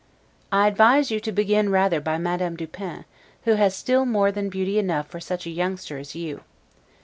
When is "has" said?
3.53-3.75